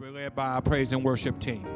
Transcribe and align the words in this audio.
We're 0.00 0.10
led 0.10 0.34
by 0.34 0.46
our 0.46 0.62
praise 0.62 0.94
and 0.94 1.04
worship 1.04 1.38
team. 1.40 1.66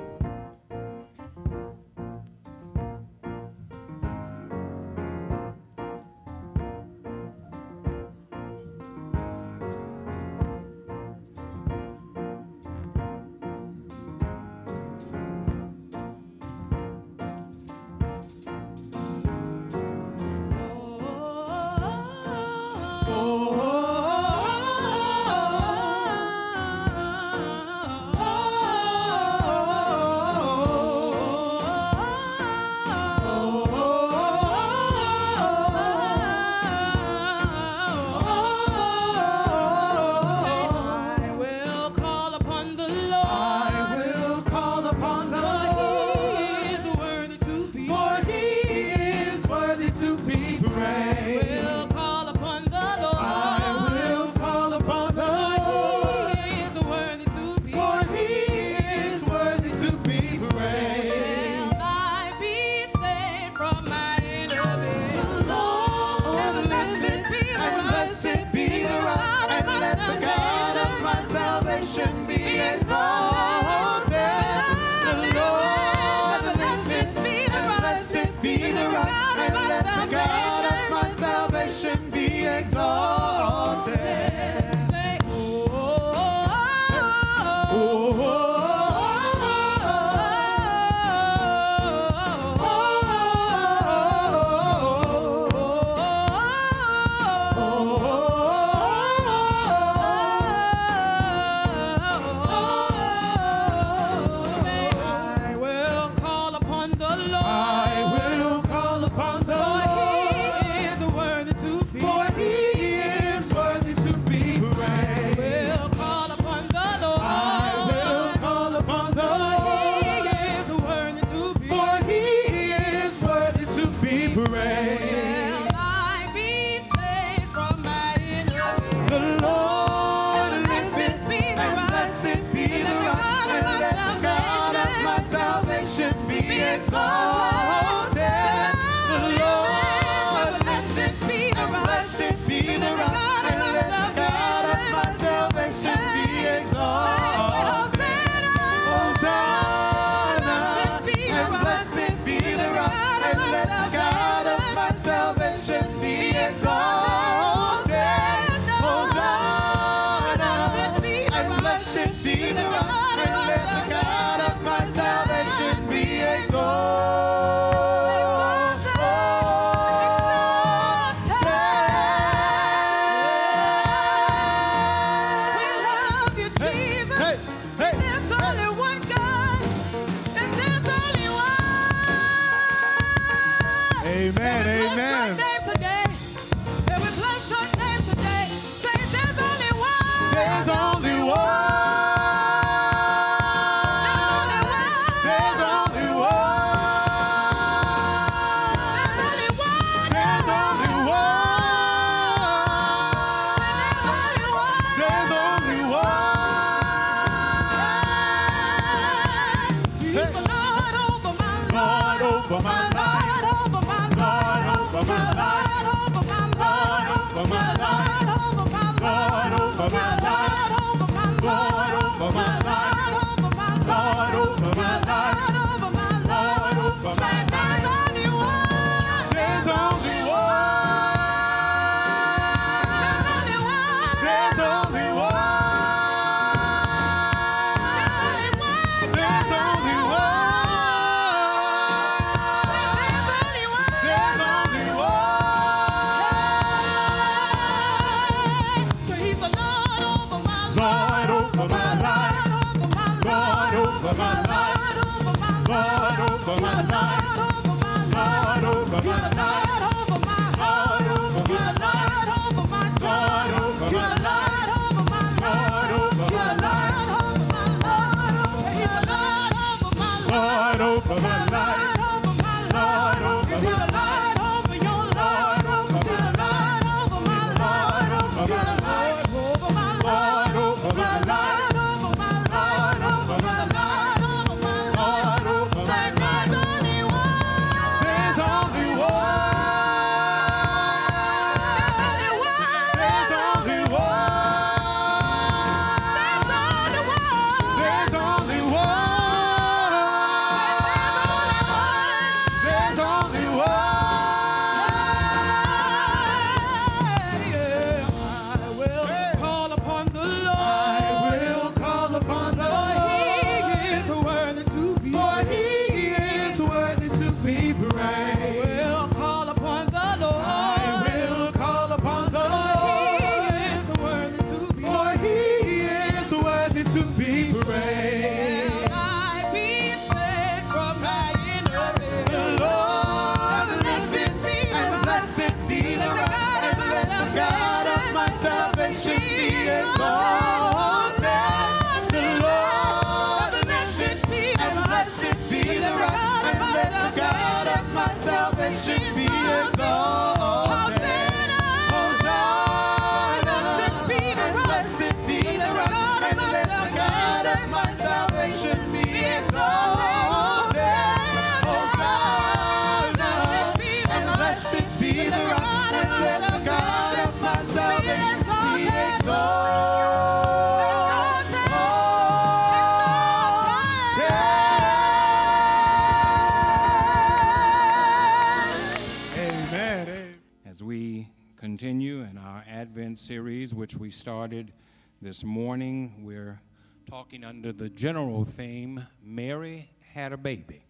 Series, 383.17 383.75
which 383.75 383.97
we 383.97 384.11
started 384.11 384.73
this 385.21 385.45
morning, 385.45 386.25
we're 386.25 386.61
talking 387.09 387.45
under 387.45 387.73
the 387.73 387.89
general 387.89 388.45
theme 388.45 389.07
Mary 389.23 389.91
had 390.13 390.33
a 390.33 390.37
baby. 390.37 390.85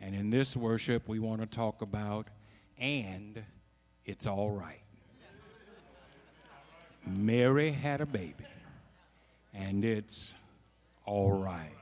And 0.00 0.14
in 0.14 0.30
this 0.30 0.56
worship, 0.56 1.08
we 1.08 1.18
want 1.18 1.40
to 1.40 1.46
talk 1.46 1.82
about 1.82 2.28
and 2.78 3.44
it's 4.04 4.26
all 4.26 4.50
right. 4.50 4.82
Mary 7.06 7.70
had 7.70 8.00
a 8.00 8.06
baby, 8.06 8.44
and 9.54 9.84
it's 9.84 10.34
all 11.04 11.32
right. 11.32 11.72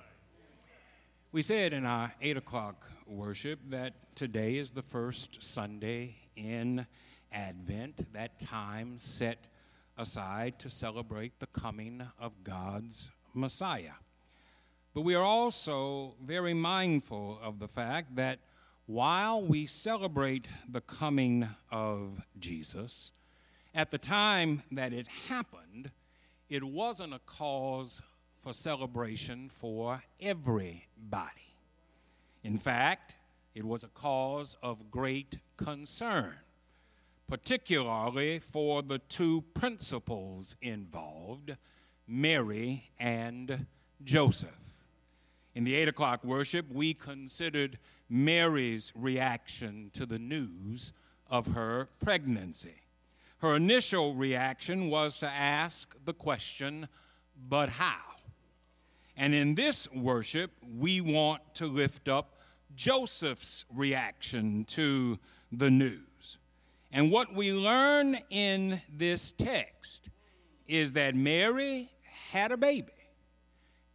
We 1.33 1.43
said 1.43 1.73
in 1.73 1.85
our 1.85 2.13
8 2.23 2.37
o'clock 2.37 2.87
worship 3.07 3.59
that 3.71 3.95
today 4.15 4.57
is 4.57 4.71
the 4.71 4.83
first 4.83 5.43
Sunday 5.43 6.17
in 6.37 6.87
Advent, 7.37 8.11
that 8.15 8.39
time 8.39 8.97
set 8.97 9.47
aside 9.99 10.59
to 10.59 10.71
celebrate 10.71 11.39
the 11.39 11.47
coming 11.49 12.03
of 12.19 12.33
God's 12.43 13.11
Messiah. 13.35 13.93
But 14.95 15.03
we 15.03 15.15
are 15.15 15.23
also 15.23 16.15
very 16.25 16.55
mindful 16.55 17.39
of 17.43 17.59
the 17.59 17.69
fact 17.69 18.17
that 18.17 18.39
while 18.87 19.43
we 19.43 19.67
celebrate 19.67 20.49
the 20.67 20.81
coming 20.81 21.47
of 21.71 22.23
Jesus, 22.39 23.11
at 23.75 23.91
the 23.91 23.99
time 23.99 24.63
that 24.73 24.95
it 24.95 25.07
happened, 25.29 25.91
it 26.49 26.65
wasn't 26.65 27.13
a 27.13 27.19
cause 27.19 28.01
for 28.41 28.55
celebration 28.55 29.51
for 29.51 30.03
everybody. 30.21 31.55
In 32.43 32.59
fact, 32.59 33.17
it 33.55 33.65
was 33.65 33.85
a 33.85 33.89
cause 33.89 34.57
of 34.63 34.91
great 34.91 35.39
concern, 35.59 36.37
particularly 37.29 38.39
for 38.39 38.83
the 38.83 38.99
two 38.99 39.43
principals 39.55 40.55
involved, 40.63 41.57
Mary 42.07 42.91
and 42.99 43.67
Joseph. 44.03 44.51
In 45.55 45.65
the 45.65 45.75
8 45.75 45.89
o'clock 45.89 46.23
worship, 46.23 46.67
we 46.71 46.95
considered 46.95 47.79
Mary's 48.09 48.93
reaction 48.95 49.91
to 49.95 50.07
the 50.07 50.19
news 50.19 50.93
of 51.29 51.49
her 51.49 51.89
pregnancy. 51.99 52.83
Her 53.39 53.57
initial 53.57 54.15
reaction 54.15 54.89
was 54.91 55.19
to 55.19 55.27
ask 55.27 55.95
the 56.05 56.15
question, 56.15 56.89
but 57.49 57.71
how? 57.71 58.01
And 59.17 59.35
in 59.35 59.55
this 59.55 59.91
worship, 59.93 60.53
we 60.79 61.01
want 61.01 61.43
to 61.55 61.67
lift 61.67 62.07
up 62.09 62.39
Joseph's 62.75 63.65
reaction 63.75 64.65
to 64.67 65.19
the 65.51 65.71
news. 65.71 66.39
And 66.93 67.11
what 67.11 67.35
we 67.35 67.53
learn 67.53 68.19
in 68.31 68.81
this 68.93 69.33
text 69.33 70.09
is 70.67 70.93
that 70.93 71.15
Mary 71.15 71.91
had 72.31 72.53
a 72.53 72.57
baby, 72.57 72.93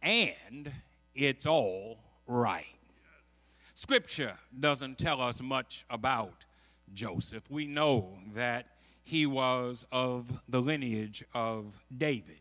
and 0.02 0.70
it's 1.14 1.46
all 1.46 1.98
right. 2.26 2.64
Scripture 3.74 4.38
doesn't 4.58 4.98
tell 4.98 5.20
us 5.20 5.42
much 5.42 5.84
about 5.90 6.44
Joseph. 6.94 7.50
We 7.50 7.66
know 7.66 8.18
that 8.34 8.66
he 9.02 9.26
was 9.26 9.84
of 9.90 10.40
the 10.48 10.60
lineage 10.60 11.24
of 11.34 11.78
David. 11.96 12.40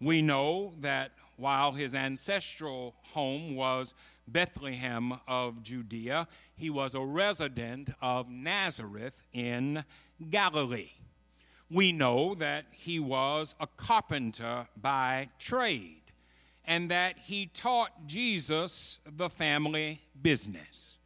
We 0.00 0.20
know 0.20 0.74
that 0.80 1.12
while 1.36 1.72
his 1.72 1.94
ancestral 1.94 2.94
home 3.02 3.56
was 3.56 3.94
Bethlehem 4.28 5.14
of 5.26 5.62
Judea, 5.62 6.28
he 6.54 6.70
was 6.70 6.94
a 6.94 7.00
resident 7.00 7.90
of 8.00 8.28
Nazareth 8.28 9.22
in 9.32 9.84
Galilee. 10.30 10.92
We 11.70 11.92
know 11.92 12.34
that 12.36 12.66
he 12.72 13.00
was 13.00 13.54
a 13.60 13.66
carpenter 13.66 14.68
by 14.80 15.28
trade 15.38 16.02
and 16.64 16.90
that 16.90 17.18
he 17.18 17.46
taught 17.46 18.06
Jesus 18.06 18.98
the 19.04 19.30
family 19.30 20.02
business. 20.20 20.98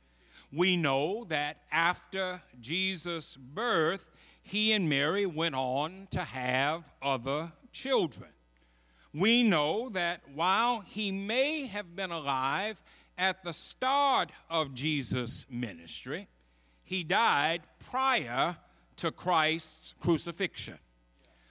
We 0.52 0.76
know 0.76 1.24
that 1.28 1.58
after 1.70 2.42
Jesus' 2.60 3.36
birth, 3.36 4.10
he 4.42 4.72
and 4.72 4.88
Mary 4.88 5.26
went 5.26 5.54
on 5.54 6.08
to 6.10 6.20
have 6.20 6.90
other 7.00 7.52
children. 7.72 8.30
We 9.12 9.42
know 9.42 9.88
that 9.90 10.22
while 10.34 10.80
he 10.80 11.10
may 11.10 11.66
have 11.66 11.96
been 11.96 12.10
alive 12.10 12.82
at 13.20 13.44
the 13.44 13.52
start 13.52 14.32
of 14.48 14.72
Jesus' 14.72 15.44
ministry, 15.50 16.26
he 16.82 17.04
died 17.04 17.60
prior 17.78 18.56
to 18.96 19.12
Christ's 19.12 19.94
crucifixion. 20.00 20.78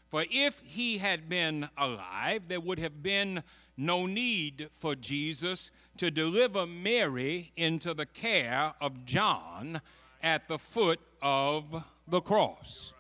For 0.08 0.26
if 0.32 0.62
he 0.66 0.98
had 0.98 1.30
been 1.30 1.70
alive, 1.78 2.48
there 2.48 2.60
would 2.60 2.80
have 2.80 3.04
been 3.04 3.44
no 3.78 4.08
need 4.08 4.70
for 4.74 4.96
Jesus 4.96 5.70
to 5.98 6.10
deliver 6.10 6.66
Mary 6.66 7.52
into 7.56 7.94
the 7.94 8.08
care 8.08 8.74
of 8.82 9.06
John 9.06 9.80
at 10.24 10.48
the 10.48 10.58
foot 10.58 11.00
of 11.22 11.84
the 12.08 12.22
cross. 12.22 12.94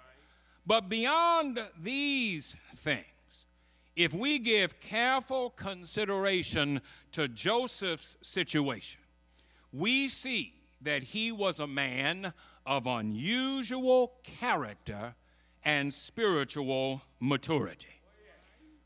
But 0.67 0.89
beyond 0.89 1.59
these 1.81 2.55
things, 2.75 3.05
if 3.99 4.13
we 4.13 4.39
give 4.39 4.79
careful 4.79 5.49
consideration 5.49 6.79
to 7.11 7.27
Joseph's 7.27 8.15
situation, 8.21 9.01
we 9.73 10.07
see 10.07 10.53
that 10.81 11.03
he 11.03 11.33
was 11.33 11.59
a 11.59 11.67
man 11.67 12.31
of 12.65 12.87
unusual 12.87 14.13
character 14.23 15.13
and 15.65 15.93
spiritual 15.93 17.01
maturity. 17.19 17.99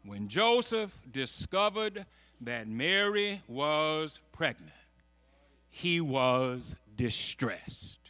When 0.04 0.28
Joseph 0.30 1.00
discovered 1.12 2.08
that 2.42 2.68
Mary 2.68 3.44
was 3.48 4.20
pregnant, 4.32 4.72
he 5.70 6.02
was 6.02 6.74
distressed. 6.96 8.03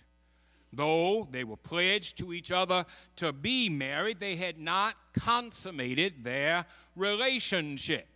Though 0.75 1.27
they 1.30 1.44
were 1.44 1.58
pledged 1.58 2.18
to 2.18 2.34
each 2.34 2.51
other 2.51 2.86
to 3.18 3.32
be 3.32 3.70
married, 3.70 4.20
they 4.20 4.36
had 4.36 4.60
not 4.60 4.96
consummated 5.13 6.24
their 6.24 6.65
relationship. 6.96 8.08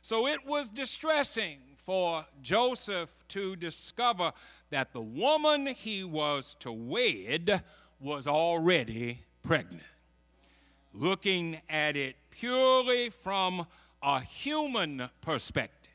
So 0.00 0.28
it 0.28 0.46
was 0.46 0.70
distressing 0.70 1.58
for 1.74 2.24
Joseph 2.40 3.24
to 3.28 3.56
discover 3.56 4.32
that 4.70 4.92
the 4.92 5.00
woman 5.00 5.66
he 5.66 6.04
was 6.04 6.54
to 6.60 6.70
wed 6.70 7.62
was 7.98 8.26
already 8.26 9.24
pregnant. 9.42 9.82
Looking 10.94 11.60
at 11.68 11.96
it 11.96 12.16
purely 12.30 13.10
from 13.10 13.66
a 14.02 14.20
human 14.20 15.08
perspective, 15.20 15.92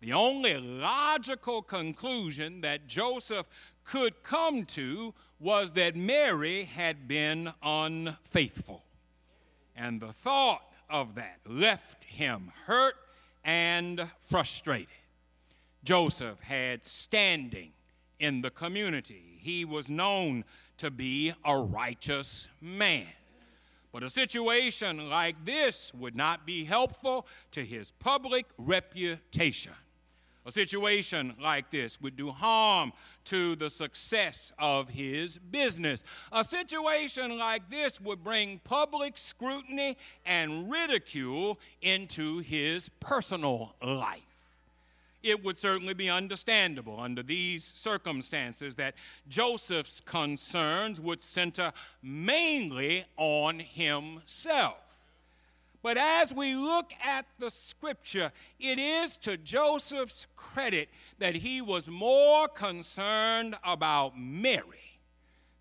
the 0.00 0.14
only 0.14 0.56
logical 0.56 1.60
conclusion 1.62 2.62
that 2.62 2.86
Joseph 2.86 3.46
could 3.84 4.22
come 4.22 4.64
to 4.66 5.14
was 5.38 5.72
that 5.72 5.96
Mary 5.96 6.64
had 6.64 7.08
been 7.08 7.52
unfaithful. 7.62 8.84
And 9.74 10.00
the 10.00 10.12
thought 10.12 10.62
of 10.88 11.14
that 11.14 11.40
left 11.46 12.04
him 12.04 12.52
hurt 12.66 12.94
and 13.44 14.06
frustrated. 14.20 14.88
Joseph 15.82 16.40
had 16.40 16.84
standing 16.84 17.72
in 18.18 18.42
the 18.42 18.50
community, 18.50 19.38
he 19.40 19.64
was 19.64 19.88
known 19.88 20.44
to 20.76 20.90
be 20.90 21.32
a 21.44 21.56
righteous 21.56 22.48
man. 22.60 23.06
But 23.92 24.02
a 24.02 24.10
situation 24.10 25.08
like 25.08 25.44
this 25.44 25.92
would 25.94 26.14
not 26.14 26.46
be 26.46 26.64
helpful 26.64 27.26
to 27.52 27.64
his 27.64 27.90
public 27.92 28.46
reputation. 28.56 29.72
A 30.46 30.50
situation 30.50 31.34
like 31.40 31.70
this 31.70 32.00
would 32.00 32.16
do 32.16 32.30
harm 32.30 32.92
to 33.24 33.56
the 33.56 33.68
success 33.68 34.52
of 34.58 34.88
his 34.88 35.36
business. 35.36 36.02
A 36.32 36.42
situation 36.42 37.38
like 37.38 37.68
this 37.68 38.00
would 38.00 38.24
bring 38.24 38.60
public 38.64 39.18
scrutiny 39.18 39.98
and 40.24 40.70
ridicule 40.70 41.58
into 41.82 42.38
his 42.38 42.88
personal 43.00 43.74
life. 43.82 44.22
It 45.22 45.44
would 45.44 45.58
certainly 45.58 45.92
be 45.92 46.08
understandable 46.08 46.98
under 46.98 47.22
these 47.22 47.62
circumstances 47.76 48.76
that 48.76 48.94
Joseph's 49.28 50.00
concerns 50.00 50.98
would 50.98 51.20
center 51.20 51.72
mainly 52.02 53.04
on 53.18 53.58
himself. 53.58 54.89
But 55.82 55.96
as 55.96 56.34
we 56.34 56.54
look 56.54 56.92
at 57.02 57.26
the 57.38 57.50
scripture, 57.50 58.30
it 58.58 58.78
is 58.78 59.16
to 59.18 59.38
Joseph's 59.38 60.26
credit 60.36 60.90
that 61.18 61.34
he 61.34 61.62
was 61.62 61.88
more 61.88 62.48
concerned 62.48 63.56
about 63.64 64.18
Mary 64.18 65.00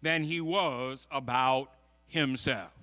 than 0.02 0.24
he 0.24 0.42
was 0.42 1.08
about 1.10 1.72
himself. 2.08 2.74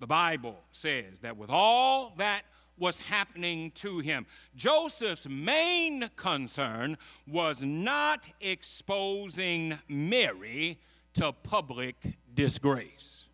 The 0.00 0.06
Bible 0.06 0.58
says 0.72 1.20
that 1.20 1.36
with 1.36 1.50
all 1.50 2.14
that 2.16 2.42
was 2.78 2.98
happening 2.98 3.70
to 3.72 3.98
him, 3.98 4.26
Joseph's 4.56 5.28
main 5.28 6.10
concern 6.16 6.96
was 7.28 7.62
not 7.62 8.28
exposing 8.40 9.78
Mary 9.88 10.78
to 11.14 11.32
public 11.32 11.96
disgrace. 12.34 13.26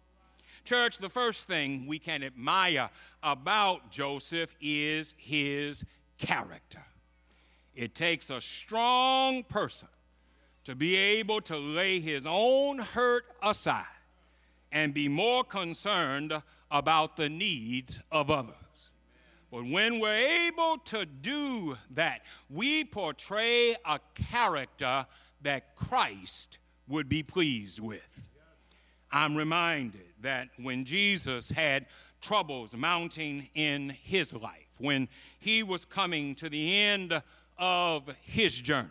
Church, 0.67 0.99
the 0.99 1.09
first 1.09 1.47
thing 1.47 1.87
we 1.87 2.01
can 2.01 2.25
admire 2.25 2.91
about 3.23 3.93
Joseph 3.93 4.53
is 4.61 5.15
his 5.17 5.85
character. 6.19 6.85
It 7.77 7.95
takes 7.95 8.31
a 8.31 8.41
strong 8.41 9.45
person 9.45 9.87
to 10.65 10.75
be 10.75 10.97
able 10.97 11.41
to 11.43 11.57
lay 11.57 12.01
his 12.01 12.27
own 12.29 12.79
hurt 12.81 13.27
aside 13.41 13.85
and 14.73 14.93
be 14.93 15.09
more 15.09 15.45
concerned 15.45 16.33
about 16.73 17.17
the 17.17 17.29
needs 17.29 18.01
of 18.11 18.29
others. 18.29 18.91
But 19.53 19.65
when 19.67 20.01
we're 20.01 20.49
able 20.49 20.79
to 20.87 21.07
do 21.07 21.79
that, 21.93 22.23
we 22.51 22.83
portray 22.83 23.77
a 23.85 24.01
character 24.15 25.07
that 25.43 25.77
Christ 25.77 26.59
would 26.89 27.09
be 27.09 27.23
pleased 27.23 27.79
with. 27.79 28.26
I'm 29.11 29.37
reminded 29.37 30.09
that 30.21 30.49
when 30.61 30.85
Jesus 30.85 31.49
had 31.49 31.87
troubles 32.21 32.77
mounting 32.77 33.49
in 33.55 33.91
his 33.91 34.33
life, 34.33 34.69
when 34.79 35.09
he 35.39 35.63
was 35.63 35.85
coming 35.85 36.35
to 36.37 36.49
the 36.49 36.83
end 36.83 37.23
of 37.59 38.09
his 38.23 38.57
journey, 38.57 38.89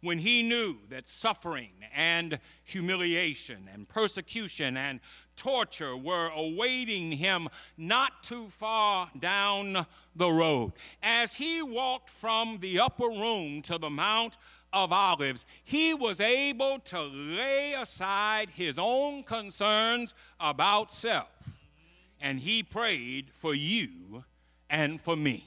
when 0.00 0.18
he 0.18 0.42
knew 0.42 0.76
that 0.90 1.06
suffering 1.06 1.70
and 1.94 2.38
humiliation 2.64 3.68
and 3.72 3.88
persecution 3.88 4.76
and 4.76 5.00
torture 5.34 5.96
were 5.96 6.30
awaiting 6.34 7.12
him 7.12 7.48
not 7.76 8.22
too 8.22 8.46
far 8.48 9.10
down 9.18 9.86
the 10.14 10.30
road. 10.30 10.72
As 11.02 11.34
he 11.34 11.62
walked 11.62 12.10
from 12.10 12.58
the 12.60 12.80
upper 12.80 13.06
room 13.06 13.62
to 13.62 13.78
the 13.78 13.90
Mount 13.90 14.36
of 14.72 14.92
Olives, 14.92 15.46
he 15.64 15.94
was 15.94 16.20
able 16.20 16.78
to 16.80 17.02
lay 17.02 17.74
aside 17.74 18.50
his 18.50 18.78
own 18.78 19.22
concerns 19.22 20.14
about 20.40 20.92
self 20.92 21.58
and 22.20 22.40
he 22.40 22.62
prayed 22.62 23.30
for 23.32 23.54
you 23.54 24.24
and 24.68 25.00
for 25.00 25.16
me. 25.16 25.46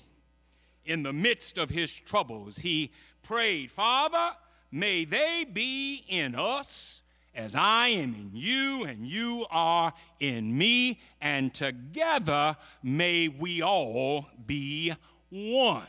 In 0.86 1.04
the 1.04 1.13
midst 1.13 1.58
of 1.58 1.70
his 1.70 1.94
troubles, 1.94 2.58
he 2.58 2.92
prayed, 3.22 3.72
Father, 3.72 4.36
may 4.72 5.06
they 5.06 5.46
be 5.51 6.04
in 6.08 6.36
us 6.36 7.01
as 7.34 7.56
I 7.56 7.90
am 7.90 8.13
in 8.13 8.32
you 8.34 8.86
and 8.86 9.06
you 9.06 9.46
are 9.50 9.94
in 10.20 10.58
me, 10.58 11.00
and 11.22 11.54
together 11.54 12.58
may 12.84 13.30
we 13.30 13.62
all 13.62 14.28
be 14.46 14.94
one. 15.30 15.88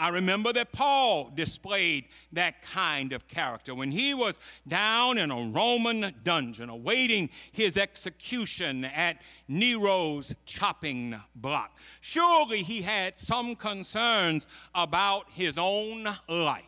I 0.00 0.08
remember 0.08 0.50
that 0.54 0.72
Paul 0.72 1.30
displayed 1.34 2.06
that 2.32 2.62
kind 2.62 3.12
of 3.12 3.28
character 3.28 3.74
when 3.74 3.90
he 3.90 4.14
was 4.14 4.38
down 4.66 5.18
in 5.18 5.30
a 5.30 5.50
Roman 5.50 6.14
dungeon 6.24 6.70
awaiting 6.70 7.28
his 7.52 7.76
execution 7.76 8.86
at 8.86 9.20
Nero's 9.46 10.34
chopping 10.46 11.20
block. 11.36 11.76
Surely 12.00 12.62
he 12.62 12.80
had 12.80 13.18
some 13.18 13.54
concerns 13.54 14.46
about 14.74 15.26
his 15.34 15.58
own 15.58 16.08
life. 16.26 16.64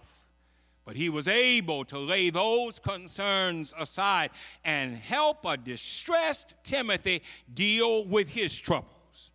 But 0.84 0.96
he 0.96 1.08
was 1.08 1.26
able 1.26 1.86
to 1.86 1.98
lay 1.98 2.28
those 2.28 2.78
concerns 2.78 3.72
aside 3.78 4.28
and 4.62 4.94
help 4.94 5.46
a 5.46 5.56
distressed 5.56 6.52
Timothy 6.64 7.22
deal 7.54 8.04
with 8.04 8.28
his 8.28 8.54
troubles. 8.54 9.30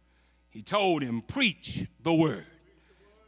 He 0.52 0.62
told 0.62 1.02
him, 1.02 1.24
Preach 1.24 1.88
the 2.04 2.14
word 2.14 2.46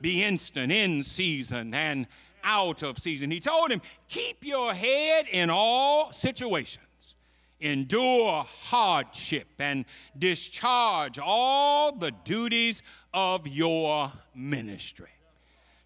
be 0.02 0.24
instant 0.24 0.72
in 0.72 1.02
season 1.04 1.74
and 1.74 2.08
out 2.44 2.84
of 2.84 2.98
season. 2.98 3.32
He 3.32 3.40
told 3.40 3.72
him, 3.72 3.82
Keep 4.08 4.46
your 4.46 4.74
head 4.74 5.28
in 5.32 5.50
all 5.50 6.12
situations, 6.12 7.16
endure 7.60 8.46
hardship, 8.64 9.48
and 9.60 9.86
discharge 10.18 11.20
all 11.20 11.92
the 11.92 12.12
duties 12.24 12.82
of 13.14 13.48
your 13.48 14.12
ministry. 14.36 15.10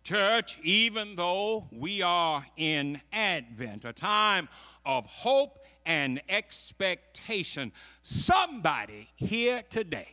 Church, 0.04 0.60
even 0.64 1.16
though 1.16 1.68
we 1.72 2.02
are 2.02 2.46
in 2.58 3.00
Advent, 3.14 3.86
a 3.86 3.94
time 3.94 4.50
of 4.86 5.06
hope 5.06 5.66
and 5.86 6.22
expectation, 6.28 7.72
somebody 8.02 9.10
here 9.16 9.64
today 9.70 10.10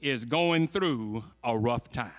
is 0.00 0.24
going 0.24 0.66
through 0.66 1.24
a 1.44 1.56
rough 1.56 1.90
time. 1.90 2.10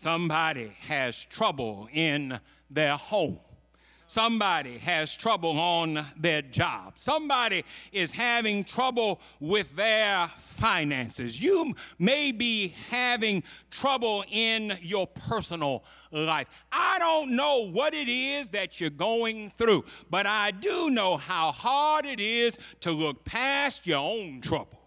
Somebody 0.00 0.72
has 0.88 1.26
trouble 1.26 1.86
in 1.92 2.40
their 2.70 2.96
home. 2.96 3.38
Somebody 4.06 4.78
has 4.78 5.14
trouble 5.14 5.58
on 5.58 6.06
their 6.16 6.40
job. 6.40 6.94
Somebody 6.96 7.66
is 7.92 8.10
having 8.10 8.64
trouble 8.64 9.20
with 9.40 9.76
their 9.76 10.26
finances. 10.38 11.38
You 11.38 11.74
may 11.98 12.32
be 12.32 12.68
having 12.88 13.42
trouble 13.70 14.24
in 14.30 14.72
your 14.80 15.06
personal 15.06 15.84
life. 16.10 16.46
I 16.72 16.98
don't 16.98 17.32
know 17.36 17.70
what 17.70 17.92
it 17.92 18.08
is 18.08 18.48
that 18.48 18.80
you're 18.80 18.88
going 18.88 19.50
through, 19.50 19.84
but 20.08 20.24
I 20.24 20.50
do 20.50 20.88
know 20.88 21.18
how 21.18 21.52
hard 21.52 22.06
it 22.06 22.20
is 22.20 22.58
to 22.80 22.90
look 22.90 23.26
past 23.26 23.86
your 23.86 23.98
own 23.98 24.40
trouble 24.40 24.80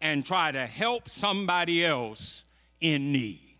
and 0.00 0.26
try 0.26 0.50
to 0.50 0.66
help 0.66 1.08
somebody 1.08 1.84
else 1.84 2.42
in 2.80 3.12
need. 3.12 3.51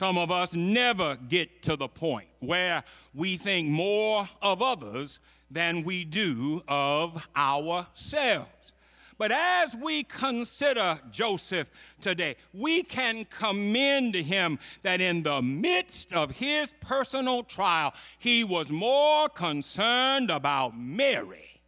Some 0.00 0.16
of 0.16 0.30
us 0.30 0.54
never 0.54 1.18
get 1.28 1.62
to 1.64 1.76
the 1.76 1.86
point 1.86 2.28
where 2.38 2.84
we 3.12 3.36
think 3.36 3.68
more 3.68 4.26
of 4.40 4.62
others 4.62 5.18
than 5.50 5.82
we 5.82 6.06
do 6.06 6.62
of 6.68 7.22
ourselves. 7.36 8.72
But 9.18 9.30
as 9.30 9.76
we 9.76 10.04
consider 10.04 10.98
Joseph 11.10 11.70
today, 12.00 12.36
we 12.54 12.82
can 12.82 13.26
commend 13.26 14.14
him 14.14 14.58
that 14.84 15.02
in 15.02 15.22
the 15.22 15.42
midst 15.42 16.14
of 16.14 16.30
his 16.30 16.72
personal 16.80 17.42
trial, 17.42 17.92
he 18.18 18.42
was 18.42 18.72
more 18.72 19.28
concerned 19.28 20.30
about 20.30 20.78
Mary 20.78 21.60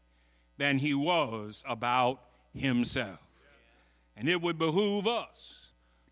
than 0.56 0.78
he 0.78 0.94
was 0.94 1.62
about 1.68 2.18
himself. 2.54 3.20
And 4.16 4.26
it 4.26 4.40
would 4.40 4.58
behoove 4.58 5.06
us 5.06 5.61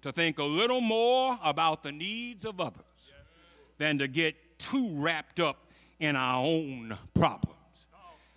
to 0.02 0.12
think 0.12 0.38
a 0.38 0.44
little 0.44 0.80
more 0.80 1.38
about 1.42 1.82
the 1.82 1.92
needs 1.92 2.44
of 2.44 2.60
others 2.60 3.12
than 3.78 3.98
to 3.98 4.08
get 4.08 4.34
too 4.58 4.90
wrapped 4.94 5.40
up 5.40 5.66
in 5.98 6.16
our 6.16 6.44
own 6.44 6.96
problems. 7.14 7.56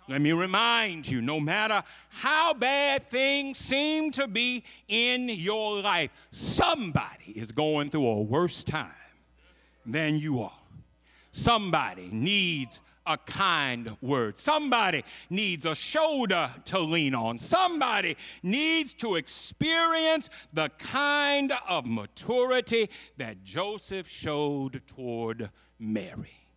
Let 0.06 0.20
me 0.20 0.32
remind 0.32 1.08
you 1.08 1.22
no 1.22 1.40
matter 1.40 1.82
how 2.10 2.52
bad 2.52 3.02
things 3.02 3.56
seem 3.56 4.10
to 4.12 4.28
be 4.28 4.62
in 4.86 5.30
your 5.30 5.80
life, 5.80 6.10
somebody 6.30 7.32
is 7.34 7.52
going 7.52 7.88
through 7.88 8.06
a 8.06 8.22
worse 8.22 8.62
time 8.62 8.90
than 9.86 10.18
you 10.18 10.40
are. 10.40 10.52
Somebody 11.32 12.10
needs 12.12 12.80
a 13.06 13.18
kind 13.18 13.96
word. 14.00 14.38
Somebody 14.38 15.04
needs 15.30 15.66
a 15.66 15.74
shoulder 15.74 16.50
to 16.66 16.78
lean 16.78 17.14
on. 17.14 17.38
Somebody 17.38 18.16
needs 18.42 18.94
to 18.94 19.16
experience 19.16 20.30
the 20.52 20.70
kind 20.78 21.52
of 21.68 21.86
maturity 21.86 22.88
that 23.16 23.44
Joseph 23.44 24.08
showed 24.08 24.82
toward 24.86 25.50
Mary. 25.78 26.48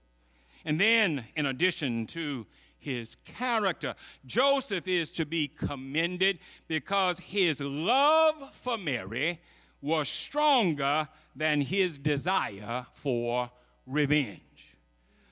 And 0.63 0.79
then, 0.79 1.25
in 1.35 1.45
addition 1.45 2.07
to 2.07 2.45
his 2.79 3.15
character. 3.25 3.95
Joseph 4.25 4.87
is 4.87 5.11
to 5.11 5.25
be 5.25 5.47
commended 5.47 6.39
because 6.67 7.19
his 7.19 7.59
love 7.59 8.35
for 8.53 8.77
Mary 8.77 9.41
was 9.81 10.07
stronger 10.07 11.07
than 11.35 11.61
his 11.61 11.99
desire 11.99 12.85
for 12.93 13.51
revenge. 13.85 14.46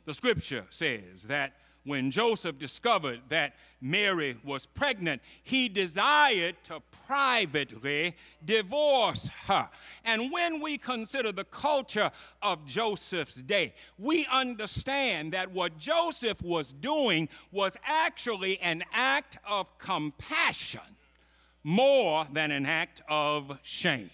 The 0.06 0.14
scripture 0.14 0.66
says 0.70 1.24
that 1.24 1.54
when 1.84 2.10
Joseph 2.10 2.58
discovered 2.58 3.22
that 3.30 3.54
Mary 3.80 4.38
was 4.44 4.66
pregnant, 4.66 5.22
he 5.44 5.70
desired 5.70 6.56
to 6.64 6.82
privately 7.06 8.16
divorce 8.44 9.30
her. 9.46 9.70
And 10.04 10.32
when 10.32 10.62
we 10.62 10.80
consider 10.80 11.32
the 11.32 11.44
culture 11.44 12.10
of 12.42 12.66
Joseph's 12.66 13.36
day, 13.36 13.76
we 14.00 14.26
understand 14.32 15.32
that 15.34 15.52
what 15.52 15.78
Joseph 15.78 16.42
was 16.42 16.74
doing 16.74 17.30
was 17.52 17.78
actually 17.86 18.60
an 18.62 18.84
act 18.92 19.38
of 19.48 19.78
compassion 19.78 20.82
more 21.64 22.26
than 22.32 22.50
an 22.50 22.66
act 22.66 23.02
of 23.08 23.60
shame. 23.62 24.10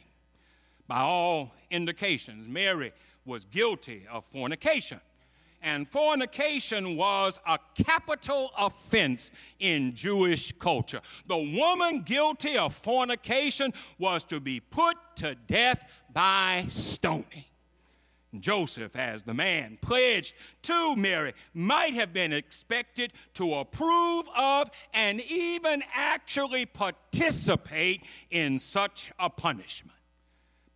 By 0.87 0.99
all 0.99 1.53
indications, 1.69 2.49
Mary 2.49 2.91
was 3.25 3.45
guilty 3.45 4.05
of 4.11 4.25
fornication 4.25 4.99
and 5.61 5.87
fornication 5.87 6.95
was 6.95 7.39
a 7.47 7.59
capital 7.75 8.51
offense 8.57 9.29
in 9.59 9.93
Jewish 9.93 10.51
culture. 10.59 11.01
The 11.27 11.37
woman 11.37 12.01
guilty 12.01 12.57
of 12.57 12.73
fornication 12.73 13.73
was 13.99 14.23
to 14.25 14.39
be 14.39 14.59
put 14.59 14.97
to 15.17 15.35
death 15.47 15.89
by 16.11 16.65
stoning. 16.69 17.45
Joseph, 18.39 18.95
as 18.95 19.23
the 19.23 19.33
man 19.33 19.77
pledged 19.81 20.33
to 20.61 20.95
Mary, 20.95 21.33
might 21.53 21.93
have 21.93 22.13
been 22.13 22.31
expected 22.31 23.11
to 23.33 23.55
approve 23.55 24.25
of 24.35 24.71
and 24.93 25.19
even 25.21 25.83
actually 25.93 26.65
participate 26.65 28.03
in 28.29 28.57
such 28.57 29.11
a 29.19 29.29
punishment. 29.29 29.97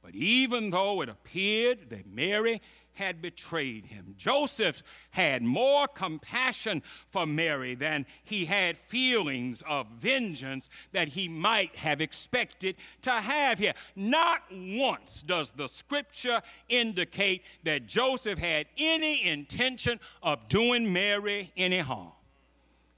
But 0.02 0.16
even 0.16 0.70
though 0.70 1.02
it 1.02 1.10
appeared 1.10 1.90
that 1.90 2.06
Mary 2.06 2.62
had 2.96 3.22
betrayed 3.22 3.86
him. 3.86 4.16
Joseph 4.18 4.84
had 5.12 5.44
more 5.44 5.88
compassion 5.88 6.82
for 7.10 7.26
Mary 7.26 7.76
than 7.76 8.06
he 8.24 8.46
had 8.46 8.76
feelings 8.76 9.62
of 9.68 9.88
vengeance 9.92 10.68
that 10.92 11.08
he 11.08 11.28
might 11.28 11.76
have 11.76 12.02
expected 12.02 12.76
to 13.02 13.12
have 13.12 13.60
here. 13.60 13.74
Not 13.96 14.42
once 14.52 15.22
does 15.22 15.52
the 15.52 15.68
scripture 15.68 16.42
indicate 16.68 17.44
that 17.64 17.86
Joseph 17.86 18.40
had 18.40 18.66
any 18.78 19.26
intention 19.26 20.00
of 20.24 20.48
doing 20.48 20.92
Mary 20.92 21.52
any 21.56 21.80
harm. 21.80 22.12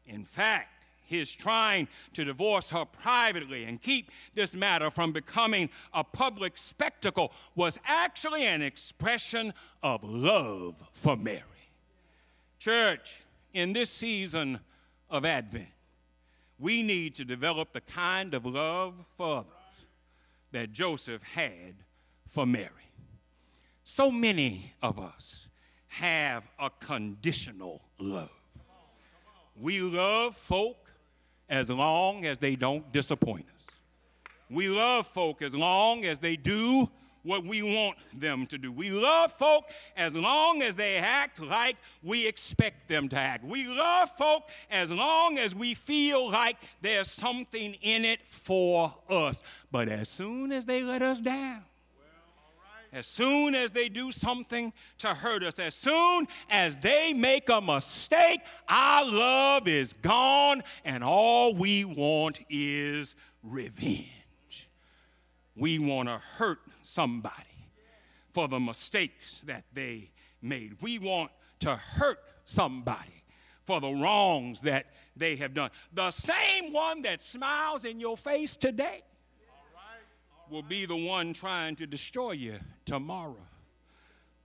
In 0.05 0.23
fact, 0.23 0.76
his 1.07 1.31
trying 1.31 1.87
to 2.13 2.23
divorce 2.23 2.69
her 2.69 2.85
privately 2.85 3.63
and 3.63 3.81
keep 3.81 4.11
this 4.35 4.53
matter 4.55 4.91
from 4.91 5.11
becoming 5.11 5.69
a 5.93 6.03
public 6.03 6.57
spectacle 6.57 7.31
was 7.55 7.79
actually 7.85 8.45
an 8.45 8.61
expression 8.61 9.53
of 9.81 10.03
love 10.03 10.75
for 10.91 11.17
Mary. 11.17 11.41
Church, 12.59 13.23
in 13.53 13.73
this 13.73 13.89
season 13.89 14.59
of 15.09 15.25
Advent, 15.25 15.69
we 16.59 16.83
need 16.83 17.15
to 17.15 17.25
develop 17.25 17.71
the 17.71 17.81
kind 17.81 18.33
of 18.33 18.45
love 18.45 18.93
for 19.15 19.37
others 19.37 19.51
that 20.51 20.73
Joseph 20.73 21.21
had 21.21 21.75
for 22.27 22.45
Mary. 22.45 22.69
So 23.83 24.11
many 24.11 24.73
of 24.81 24.99
us 24.99 25.47
have 25.87 26.43
a 26.59 26.69
conditional 26.69 27.81
love. 27.99 28.41
We 29.59 29.79
love 29.81 30.35
folk 30.35 30.86
as 31.49 31.69
long 31.69 32.25
as 32.25 32.37
they 32.39 32.55
don't 32.55 32.91
disappoint 32.91 33.45
us. 33.55 33.75
We 34.49 34.69
love 34.69 35.07
folk 35.07 35.41
as 35.41 35.55
long 35.55 36.05
as 36.05 36.19
they 36.19 36.35
do 36.35 36.89
what 37.23 37.43
we 37.43 37.61
want 37.61 37.97
them 38.13 38.45
to 38.47 38.57
do. 38.57 38.71
We 38.71 38.89
love 38.89 39.33
folk 39.33 39.65
as 39.97 40.15
long 40.15 40.61
as 40.61 40.75
they 40.75 40.95
act 40.95 41.41
like 41.41 41.75
we 42.01 42.25
expect 42.25 42.87
them 42.87 43.09
to 43.09 43.17
act. 43.17 43.43
We 43.43 43.67
love 43.67 44.09
folk 44.11 44.43
as 44.71 44.91
long 44.91 45.37
as 45.37 45.53
we 45.53 45.73
feel 45.73 46.29
like 46.31 46.55
there's 46.81 47.11
something 47.11 47.75
in 47.81 48.05
it 48.05 48.25
for 48.25 48.95
us. 49.09 49.41
But 49.71 49.89
as 49.89 50.07
soon 50.07 50.53
as 50.53 50.65
they 50.65 50.81
let 50.81 51.01
us 51.01 51.19
down, 51.19 51.63
as 52.97 53.05
soon 53.05 53.53
as 53.53 53.69
they 53.69 53.89
do 53.89 54.11
something 54.11 54.73
to 54.97 55.09
hurt 55.09 55.43
us, 55.43 55.59
as 55.59 55.75
soon 55.75 56.27
as 56.49 56.75
they 56.77 57.13
make 57.13 57.47
a 57.47 57.61
mistake, 57.61 58.41
our 58.67 59.05
love 59.05 59.67
is 59.67 59.93
gone 59.93 60.63
and 60.83 61.03
all 61.03 61.53
we 61.53 61.85
want 61.85 62.39
is 62.49 63.13
revenge. 63.43 64.67
We 65.55 65.77
want 65.77 66.09
to 66.09 66.19
hurt 66.37 66.57
somebody 66.81 67.35
for 68.33 68.47
the 68.47 68.59
mistakes 68.59 69.41
that 69.45 69.65
they 69.73 70.09
made. 70.41 70.77
We 70.81 70.97
want 70.97 71.29
to 71.59 71.75
hurt 71.75 72.17
somebody 72.45 73.23
for 73.63 73.79
the 73.79 73.91
wrongs 73.91 74.61
that 74.61 74.87
they 75.15 75.35
have 75.35 75.53
done. 75.53 75.69
The 75.93 76.09
same 76.09 76.73
one 76.73 77.03
that 77.03 77.21
smiles 77.21 77.85
in 77.85 77.99
your 77.99 78.17
face 78.17 78.55
today 78.55 79.03
will 80.49 80.63
be 80.63 80.85
the 80.85 80.97
one 80.97 81.33
trying 81.33 81.75
to 81.75 81.87
destroy 81.87 82.31
you 82.31 82.59
tomorrow. 82.85 83.35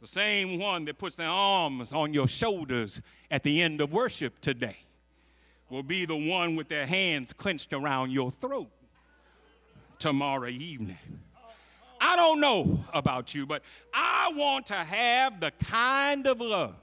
The 0.01 0.07
same 0.07 0.59
one 0.59 0.85
that 0.87 0.99
puts 0.99 1.15
their 1.15 1.29
arms 1.29 1.93
on 1.93 2.12
your 2.12 2.27
shoulders 2.27 3.01
at 3.31 3.43
the 3.45 3.62
end 3.62 3.81
of 3.81 3.93
worship 3.93 4.41
today 4.41 4.77
will 5.71 5.83
be 5.83 6.05
the 6.05 6.17
one 6.17 6.57
with 6.57 6.69
their 6.69 6.87
hands 6.87 7.33
clenched 7.33 7.73
around 7.73 8.11
your 8.11 8.31
throat 8.31 8.69
tomorrow 9.99 10.49
evening. 10.49 10.99
I 12.01 12.17
don't 12.17 12.41
know 12.41 12.85
about 12.93 13.33
you, 13.33 13.47
but 13.47 13.62
I 13.95 14.33
want 14.35 14.67
to 14.67 14.75
have 14.75 15.38
the 15.38 15.53
kind 15.53 16.27
of 16.27 16.41
love 16.41 16.75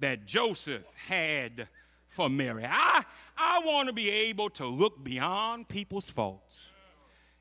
that 0.00 0.24
Joseph 0.24 0.82
had 1.06 1.68
for 2.08 2.30
Mary. 2.30 2.64
I, 2.66 3.04
I 3.36 3.60
want 3.64 3.88
to 3.88 3.94
be 3.94 4.10
able 4.10 4.48
to 4.50 4.66
look 4.66 5.04
beyond 5.04 5.68
people's 5.68 6.08
faults 6.08 6.70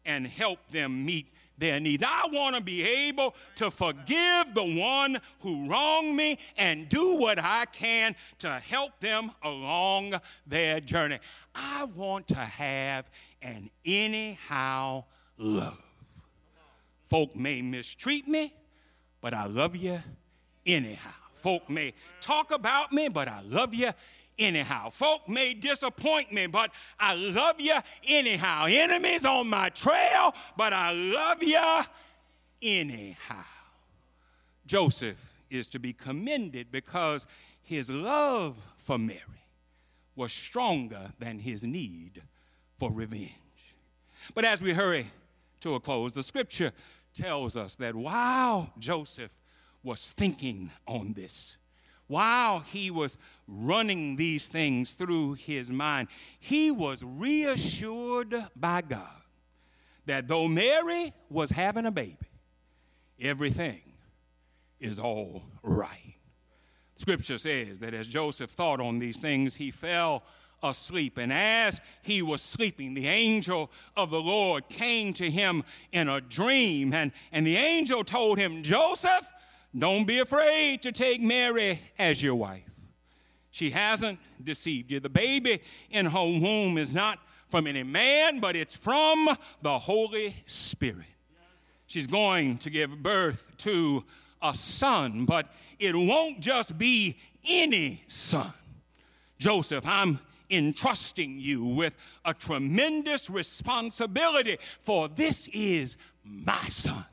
and 0.06 0.28
help 0.28 0.60
them 0.72 1.06
meet 1.06 1.28
their 1.58 1.80
needs. 1.80 2.04
I 2.06 2.28
want 2.32 2.56
to 2.56 2.62
be 2.62 2.84
able 2.84 3.36
to 3.56 3.70
forgive 3.70 4.54
the 4.54 4.80
one 4.80 5.20
who 5.40 5.70
wronged 5.70 6.16
me 6.16 6.40
and 6.58 6.90
do 6.90 7.16
what 7.16 7.40
I 7.40 7.66
can 7.66 8.16
to 8.40 8.50
help 8.50 9.00
them 9.00 9.32
along 9.44 10.14
their 10.48 10.80
journey. 10.80 11.20
I 11.54 11.86
want 11.96 12.28
to 12.30 12.36
have 12.36 13.10
an 13.42 13.70
anyhow 13.86 15.06
love. 15.38 15.84
Folk 17.06 17.36
may 17.36 17.62
mistreat 17.62 18.28
me, 18.28 18.54
but 19.22 19.34
I 19.34 19.46
love 19.46 19.76
you 19.76 20.02
anyhow. 20.66 21.12
Folk 21.36 21.70
may 21.70 21.94
talk 22.22 22.52
about 22.52 22.92
me, 22.92 23.10
but 23.10 23.28
I 23.28 23.42
love 23.42 23.74
you 23.74 23.90
anyhow. 24.38 24.90
Folk 24.90 25.28
may 25.28 25.54
disappoint 25.54 26.32
me, 26.32 26.48
but 26.48 26.72
I 27.00 27.16
love 27.16 27.60
you 27.60 27.76
anyhow. 28.08 28.66
Enemies 28.68 29.26
on 29.26 29.48
my 29.48 29.70
trail, 29.70 30.34
but 30.58 30.74
I 30.74 30.92
love 30.92 31.44
you 31.44 31.82
anyhow. 32.62 33.44
Joseph 34.66 35.34
is 35.50 35.68
to 35.70 35.80
be 35.80 35.94
commended 35.94 36.72
because 36.72 37.28
his 37.62 37.90
love 37.90 38.58
for 38.78 38.98
Mary 38.98 39.20
was 40.16 40.32
stronger 40.32 41.12
than 41.20 41.40
his 41.40 41.66
need 41.66 42.22
for 42.78 42.92
revenge. 42.92 43.32
But 44.34 44.46
as 44.46 44.62
we 44.62 44.74
hurry 44.74 45.08
to 45.62 45.76
a 45.76 45.80
close, 45.80 46.14
the 46.14 46.24
scripture 46.24 46.72
tells 47.14 47.56
us 47.56 47.76
that 47.76 47.96
while 47.96 48.72
Joseph 48.80 49.32
was 49.84 50.12
thinking 50.12 50.72
on 50.88 51.14
this, 51.14 51.56
while 52.14 52.60
he 52.60 52.92
was 52.92 53.18
running 53.48 54.16
these 54.16 54.48
things 54.48 54.92
through 54.92 55.34
his 55.34 55.72
mind, 55.72 56.08
he 56.40 56.70
was 56.70 57.02
reassured 57.04 58.36
by 58.56 58.82
God 58.82 59.24
that 60.06 60.28
though 60.28 60.48
Mary 60.48 61.12
was 61.32 61.50
having 61.50 61.88
a 61.88 61.92
baby, 61.92 62.30
everything 63.20 63.82
is 64.80 65.00
all 65.00 65.42
right. 65.64 66.14
Scripture 66.94 67.40
says 67.40 67.80
that 67.80 67.96
as 67.96 68.08
Joseph 68.08 68.52
thought 68.52 68.80
on 68.80 69.00
these 69.00 69.18
things, 69.18 69.56
he 69.56 69.72
fell 69.72 70.24
asleep. 70.62 71.18
And 71.18 71.34
as 71.34 71.82
he 72.04 72.22
was 72.22 72.44
sleeping, 72.44 72.94
the 72.94 73.08
angel 73.08 73.72
of 73.98 74.12
the 74.12 74.22
Lord 74.22 74.70
came 74.70 75.16
to 75.16 75.32
him 75.32 75.64
in 75.92 76.10
a 76.10 76.22
dream. 76.22 76.94
And, 76.94 77.12
and 77.32 77.48
the 77.48 77.56
angel 77.56 78.04
told 78.04 78.38
him, 78.38 78.62
Joseph, 78.62 79.32
don't 79.78 80.06
be 80.06 80.20
afraid 80.20 80.82
to 80.84 80.92
take 80.92 81.22
Mary 81.22 81.80
as 81.98 82.22
your 82.22 82.36
wife. 82.36 82.80
She 83.52 83.70
hasn't 83.70 84.20
deceived 84.44 84.92
you. 84.92 85.00
The 85.00 85.10
baby 85.10 85.62
in 85.90 86.06
her 86.06 86.20
womb 86.20 86.78
is 86.78 86.94
not 86.94 87.20
from 87.50 87.68
any 87.68 87.84
man, 87.84 88.40
but 88.40 88.56
it's 88.56 88.76
from 88.76 89.30
the 89.62 89.78
Holy 89.78 90.36
Spirit. 90.48 91.06
She's 91.86 92.08
going 92.08 92.58
to 92.60 92.70
give 92.70 93.04
birth 93.04 93.52
to 93.60 94.04
a 94.42 94.56
son, 94.56 95.26
but 95.26 95.54
it 95.78 95.96
won't 95.96 96.40
just 96.40 96.78
be 96.78 97.18
any 97.48 98.04
son. 98.08 98.54
Joseph, 99.38 99.86
I'm 99.86 100.20
entrusting 100.50 101.40
you 101.40 101.64
with 101.64 101.96
a 102.26 102.34
tremendous 102.34 103.30
responsibility, 103.30 104.58
for 104.82 105.08
this 105.08 105.48
is 105.54 105.98
my 106.24 106.68
son. 106.70 107.06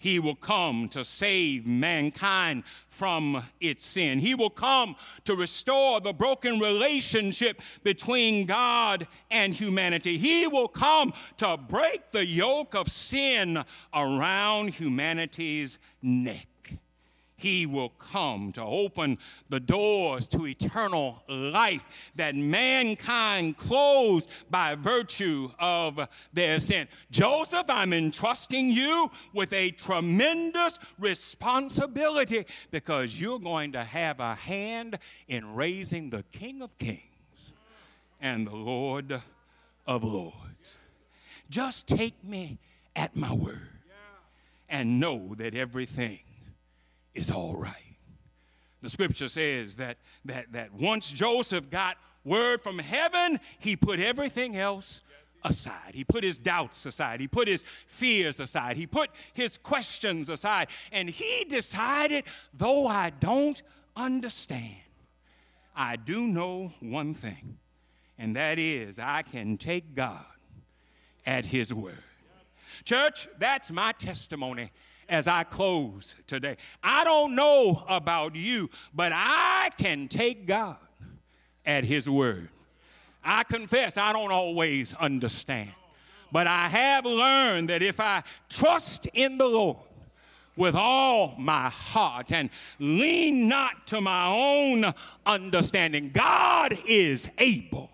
He 0.00 0.18
will 0.18 0.34
come 0.34 0.88
to 0.88 1.04
save 1.04 1.66
mankind 1.66 2.64
from 2.88 3.44
its 3.60 3.84
sin. 3.84 4.18
He 4.18 4.34
will 4.34 4.48
come 4.48 4.96
to 5.26 5.36
restore 5.36 6.00
the 6.00 6.14
broken 6.14 6.58
relationship 6.58 7.60
between 7.82 8.46
God 8.46 9.06
and 9.30 9.52
humanity. 9.52 10.16
He 10.16 10.46
will 10.46 10.68
come 10.68 11.12
to 11.36 11.58
break 11.58 12.12
the 12.12 12.24
yoke 12.24 12.74
of 12.74 12.88
sin 12.90 13.62
around 13.92 14.70
humanity's 14.70 15.78
neck. 16.00 16.49
He 17.40 17.64
will 17.64 17.88
come 17.98 18.52
to 18.52 18.62
open 18.62 19.16
the 19.48 19.60
doors 19.60 20.28
to 20.28 20.46
eternal 20.46 21.22
life 21.26 21.86
that 22.16 22.34
mankind 22.34 23.56
closed 23.56 24.28
by 24.50 24.74
virtue 24.74 25.50
of 25.58 26.06
their 26.34 26.60
sin. 26.60 26.86
Joseph, 27.10 27.64
I'm 27.70 27.94
entrusting 27.94 28.68
you 28.68 29.10
with 29.32 29.54
a 29.54 29.70
tremendous 29.70 30.78
responsibility 30.98 32.44
because 32.70 33.18
you're 33.18 33.40
going 33.40 33.72
to 33.72 33.84
have 33.84 34.20
a 34.20 34.34
hand 34.34 34.98
in 35.26 35.54
raising 35.54 36.10
the 36.10 36.24
King 36.32 36.60
of 36.60 36.76
Kings 36.76 37.00
and 38.20 38.46
the 38.46 38.54
Lord 38.54 39.22
of 39.86 40.04
Lords. 40.04 40.74
Just 41.48 41.86
take 41.86 42.22
me 42.22 42.58
at 42.94 43.16
my 43.16 43.32
word 43.32 43.60
and 44.68 45.00
know 45.00 45.34
that 45.38 45.54
everything 45.54 46.18
is 47.14 47.30
all 47.30 47.56
right. 47.56 47.96
The 48.82 48.88
scripture 48.88 49.28
says 49.28 49.74
that, 49.76 49.98
that, 50.24 50.52
that 50.52 50.72
once 50.72 51.10
Joseph 51.10 51.70
got 51.70 51.96
word 52.24 52.62
from 52.62 52.78
heaven, 52.78 53.38
he 53.58 53.76
put 53.76 54.00
everything 54.00 54.56
else 54.56 55.02
aside. 55.44 55.94
He 55.94 56.04
put 56.04 56.24
his 56.24 56.38
doubts 56.38 56.84
aside. 56.86 57.20
He 57.20 57.28
put 57.28 57.48
his 57.48 57.64
fears 57.86 58.40
aside. 58.40 58.76
He 58.76 58.86
put 58.86 59.10
his 59.34 59.58
questions 59.58 60.28
aside. 60.28 60.68
And 60.92 61.08
he 61.08 61.44
decided, 61.44 62.24
though 62.54 62.86
I 62.86 63.10
don't 63.10 63.62
understand, 63.96 64.76
I 65.74 65.96
do 65.96 66.26
know 66.26 66.72
one 66.80 67.14
thing, 67.14 67.58
and 68.18 68.36
that 68.36 68.58
is 68.58 68.98
I 68.98 69.22
can 69.22 69.56
take 69.56 69.94
God 69.94 70.24
at 71.26 71.44
his 71.44 71.72
word. 71.72 72.02
Church, 72.84 73.28
that's 73.38 73.70
my 73.70 73.92
testimony 73.92 74.70
as 75.10 75.26
I 75.26 75.44
close 75.44 76.14
today. 76.26 76.56
I 76.82 77.04
don't 77.04 77.34
know 77.34 77.84
about 77.88 78.36
you, 78.36 78.70
but 78.94 79.12
I 79.14 79.70
can 79.76 80.08
take 80.08 80.46
God 80.46 80.78
at 81.66 81.84
His 81.84 82.08
word. 82.08 82.48
I 83.22 83.42
confess 83.44 83.98
I 83.98 84.14
don't 84.14 84.32
always 84.32 84.94
understand, 84.94 85.72
but 86.32 86.46
I 86.46 86.68
have 86.68 87.04
learned 87.04 87.68
that 87.68 87.82
if 87.82 88.00
I 88.00 88.22
trust 88.48 89.06
in 89.12 89.36
the 89.36 89.46
Lord, 89.46 89.76
with 90.56 90.74
all 90.74 91.34
my 91.38 91.70
heart 91.70 92.30
and 92.32 92.50
lean 92.78 93.48
not 93.48 93.86
to 93.86 94.00
my 94.00 94.26
own 94.26 94.92
understanding. 95.24 96.10
God 96.12 96.78
is 96.86 97.28
able 97.38 97.90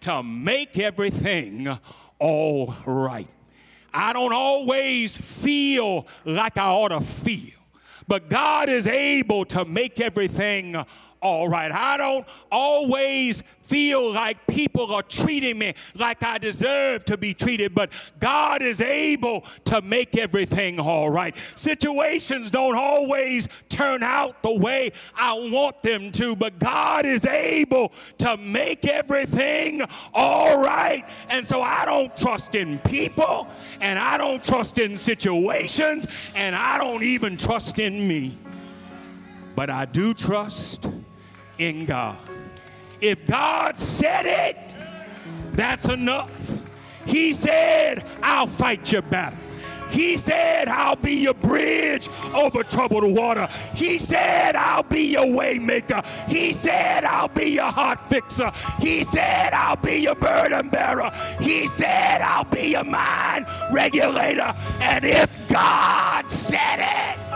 to 0.00 0.22
make 0.22 0.78
everything 0.78 1.68
all 2.20 2.74
right. 2.86 3.28
I 3.96 4.12
don't 4.12 4.34
always 4.34 5.16
feel 5.16 6.06
like 6.26 6.58
I 6.58 6.68
ought 6.68 6.88
to 6.88 7.00
feel, 7.00 7.58
but 8.06 8.28
God 8.28 8.68
is 8.68 8.86
able 8.86 9.46
to 9.46 9.64
make 9.64 10.00
everything 10.00 10.76
all 11.26 11.48
right. 11.48 11.72
I 11.72 11.96
don't 11.96 12.24
always 12.52 13.42
feel 13.64 14.12
like 14.12 14.46
people 14.46 14.94
are 14.94 15.02
treating 15.02 15.58
me 15.58 15.74
like 15.96 16.22
I 16.22 16.38
deserve 16.38 17.04
to 17.06 17.16
be 17.16 17.34
treated, 17.34 17.74
but 17.74 17.90
God 18.20 18.62
is 18.62 18.80
able 18.80 19.40
to 19.64 19.82
make 19.82 20.16
everything 20.16 20.78
all 20.78 21.10
right. 21.10 21.36
Situations 21.56 22.52
don't 22.52 22.76
always 22.76 23.48
turn 23.68 24.04
out 24.04 24.40
the 24.42 24.54
way 24.56 24.92
I 25.16 25.34
want 25.52 25.82
them 25.82 26.12
to, 26.12 26.36
but 26.36 26.60
God 26.60 27.04
is 27.04 27.26
able 27.26 27.92
to 28.18 28.36
make 28.36 28.86
everything 28.86 29.82
all 30.14 30.62
right. 30.62 31.04
And 31.28 31.44
so 31.44 31.60
I 31.60 31.84
don't 31.86 32.16
trust 32.16 32.54
in 32.54 32.78
people, 32.78 33.48
and 33.80 33.98
I 33.98 34.16
don't 34.16 34.44
trust 34.44 34.78
in 34.78 34.96
situations, 34.96 36.06
and 36.36 36.54
I 36.54 36.78
don't 36.78 37.02
even 37.02 37.36
trust 37.36 37.80
in 37.80 38.06
me. 38.06 38.32
But 39.56 39.70
I 39.70 39.86
do 39.86 40.12
trust 40.12 40.86
in 41.58 41.86
God. 41.86 42.18
If 43.00 43.26
God 43.26 43.76
said 43.76 44.26
it, 44.26 44.74
that's 45.52 45.88
enough. 45.88 46.52
He 47.04 47.32
said, 47.32 48.04
I'll 48.22 48.46
fight 48.46 48.90
your 48.92 49.02
battle. 49.02 49.38
He 49.90 50.16
said, 50.16 50.68
I'll 50.68 50.96
be 50.96 51.14
your 51.14 51.34
bridge 51.34 52.08
over 52.34 52.62
troubled 52.64 53.04
water. 53.16 53.48
He 53.74 53.98
said, 53.98 54.56
I'll 54.56 54.82
be 54.82 55.12
your 55.12 55.26
waymaker. 55.26 56.04
He 56.28 56.52
said, 56.52 57.04
I'll 57.04 57.28
be 57.28 57.50
your 57.50 57.70
heart 57.70 58.00
fixer. 58.00 58.50
He 58.80 59.04
said, 59.04 59.52
I'll 59.52 59.76
be 59.76 59.98
your 60.00 60.16
burden 60.16 60.68
bearer. 60.70 61.10
He 61.40 61.66
said, 61.68 62.20
I'll 62.20 62.44
be 62.44 62.70
your 62.72 62.84
mind 62.84 63.46
regulator. 63.72 64.54
And 64.80 65.04
if 65.04 65.48
God 65.48 66.30
said 66.30 66.80
it, 66.80 67.35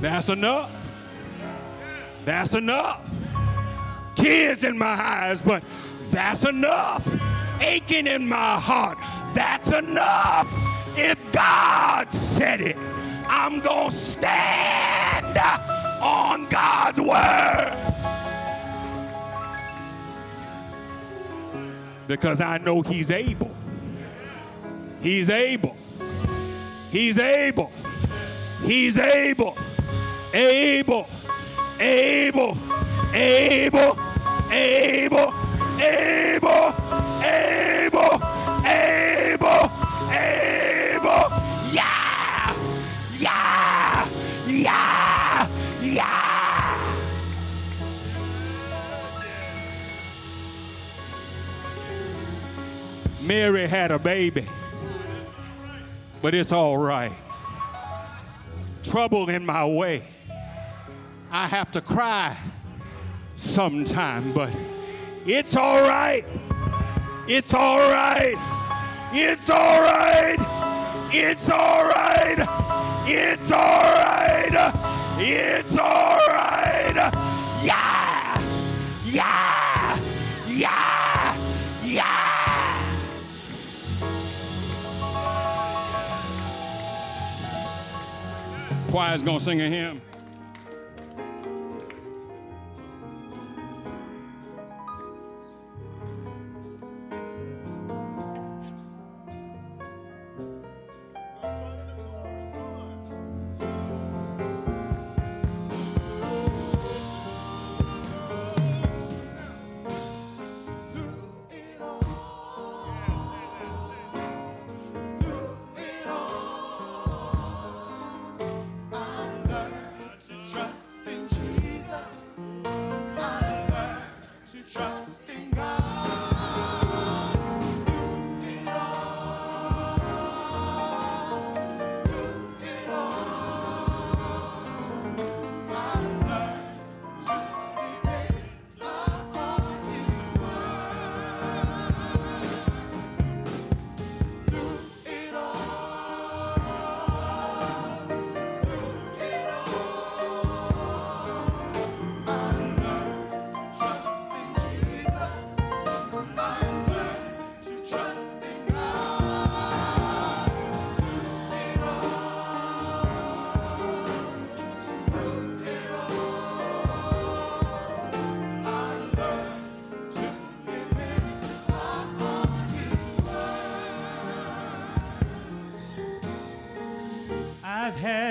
that's 0.00 0.28
enough. 0.28 0.70
That's 2.24 2.54
enough. 2.54 3.08
Tears 4.14 4.64
in 4.64 4.76
my 4.76 4.86
eyes, 4.86 5.42
but 5.42 5.62
that's 6.10 6.44
enough. 6.44 7.08
Aching 7.60 8.06
in 8.06 8.26
my 8.26 8.58
heart, 8.58 8.98
that's 9.34 9.72
enough. 9.72 10.48
If 10.96 11.30
God 11.32 12.12
said 12.12 12.60
it, 12.60 12.76
I'm 13.28 13.60
going 13.60 13.90
to 13.90 13.96
stand 13.96 15.38
on 16.02 16.46
God's 16.48 17.00
word. 17.00 17.76
Because 22.06 22.40
I 22.40 22.58
know 22.58 22.80
He's 22.80 23.10
able. 23.10 23.54
He's 25.00 25.30
able. 25.30 25.76
He's 26.90 27.18
able. 27.18 27.70
He's 28.62 28.98
able. 28.98 29.56
Able. 30.32 31.08
Able, 31.82 32.58
able, 33.14 33.98
able, 34.52 35.32
able, 35.80 36.74
able, 37.24 38.20
able, 38.66 39.70
able. 40.12 41.24
Yeah, 41.72 42.54
yeah, 43.18 44.08
yeah, 44.46 45.48
yeah. 45.80 46.20
Mary 53.22 53.66
had 53.66 53.90
a 53.90 53.98
baby, 53.98 54.46
but 56.20 56.34
it's 56.34 56.52
all 56.52 56.76
right. 56.76 57.12
Trouble 58.82 59.30
in 59.30 59.46
my 59.46 59.64
way. 59.66 60.04
I 61.32 61.46
have 61.46 61.70
to 61.72 61.80
cry 61.80 62.36
sometime, 63.36 64.32
but 64.32 64.52
it's 65.24 65.56
all 65.56 65.80
right. 65.80 66.24
It's 67.28 67.54
all 67.54 67.78
right. 67.78 68.34
It's 69.12 69.48
all 69.48 69.80
right. 69.80 70.36
It's 71.12 71.48
all 71.50 71.84
right. 71.84 72.36
It's 73.06 73.52
all 73.52 73.60
right. 73.60 74.72
It's 75.18 75.78
all 75.78 76.18
right. 76.28 77.12
Yeah. 77.62 78.42
Yeah. 79.04 79.98
Yeah. 80.48 81.36
Yeah. 81.84 82.30
Choir's 88.90 89.22
gonna 89.22 89.38
sing 89.38 89.60
a 89.60 89.68
hymn. 89.68 90.00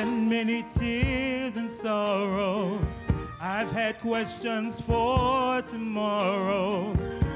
I've 0.10 0.18
many 0.18 0.64
tears 0.64 1.56
and 1.56 1.70
sorrows. 1.70 2.82
I've 3.40 3.72
had 3.72 4.00
questions 4.00 4.82
for 4.82 5.62
tomorrow. 5.62 6.96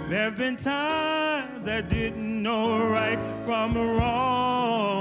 There 0.10 0.24
have 0.24 0.38
been 0.38 0.56
times 0.58 1.68
I 1.68 1.82
didn't 1.82 2.42
know 2.42 2.88
right 2.88 3.20
from 3.46 3.78
wrong. 3.78 4.98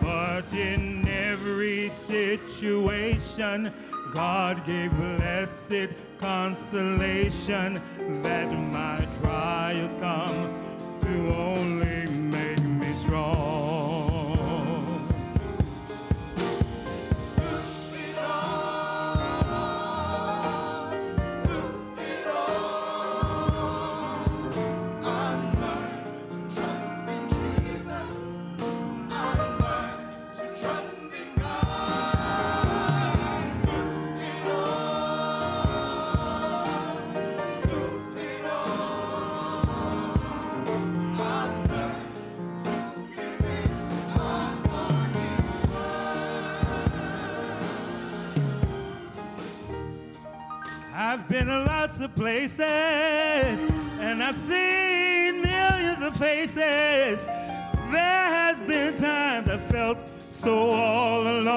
But 0.00 0.50
in 0.54 1.06
every 1.06 1.90
situation, 1.90 3.70
God 4.14 4.64
gave 4.64 4.90
blessed 4.96 5.90
consolation 6.18 7.78
that 8.22 8.50
my 8.50 9.06
trials 9.20 9.94
come 10.00 10.50
to 11.02 11.34
only 11.36 11.87
Been 51.28 51.48
lots 51.48 52.00
of 52.00 52.14
places 52.14 52.62
and 52.62 54.22
I've 54.22 54.34
seen 54.34 55.42
millions 55.42 56.00
of 56.00 56.16
faces. 56.16 57.22
There 57.26 58.28
has 58.38 58.58
been 58.60 58.96
times 58.96 59.46
I 59.46 59.58
felt 59.58 59.98
so 60.32 60.70
all 60.70 61.20
alone. 61.20 61.52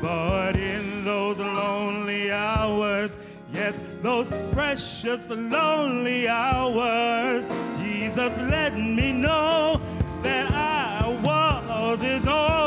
But 0.00 0.56
in 0.56 1.04
those 1.04 1.38
lonely 1.38 2.30
hours, 2.30 3.18
yes, 3.52 3.80
those 4.00 4.28
precious 4.52 5.28
lonely 5.28 6.28
hours, 6.28 7.48
Jesus 7.78 8.36
let 8.38 8.78
me 8.78 9.10
know 9.12 9.80
that 10.22 10.48
I 10.52 11.08
was 11.24 12.00
his 12.00 12.24
own. 12.24 12.63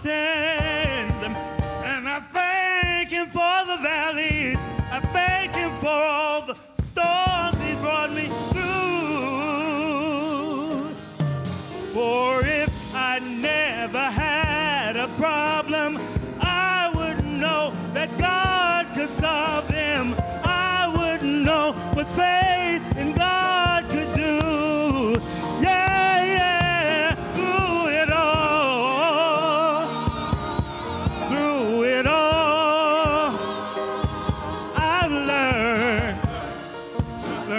For 0.00 0.57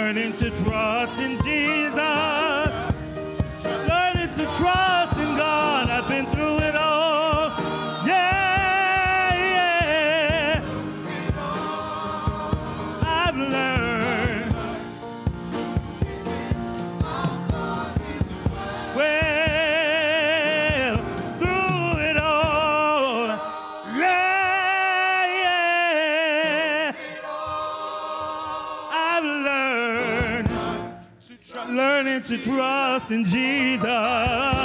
learning 0.00 0.32
to 0.32 0.50
trust 0.64 1.18
in 1.18 1.36
Jesus. 1.42 2.74
Learning 3.86 4.30
to 4.34 4.44
trust 4.56 5.09
trust 33.00 33.10
in 33.10 33.24
Jesus. 33.24 34.59